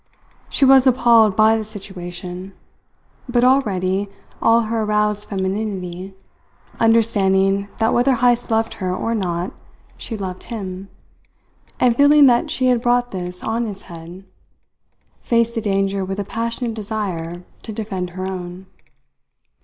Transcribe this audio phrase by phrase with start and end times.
[0.49, 2.53] She was appalled by the situation;
[3.29, 4.09] but already
[4.41, 6.15] all her aroused femininity,
[6.79, 9.51] understanding that whether Heyst loved her or not
[9.97, 10.89] she loved him,
[11.79, 14.23] and feeling that she had brought this on his head,
[15.19, 18.65] faced the danger with a passionate desire to defend her own.